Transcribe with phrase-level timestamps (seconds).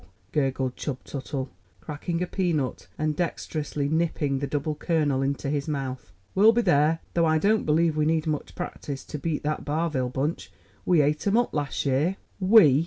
[0.31, 1.49] gurgled Chub Tuttle,
[1.79, 6.11] cracking a peanut and dexterously nipping the double kernel into his mouth.
[6.33, 10.09] "We'll be there, though I don't believe we need much practice to beat that Barville
[10.09, 10.51] bunch.
[10.87, 12.79] We ate 'em up last year." "We!"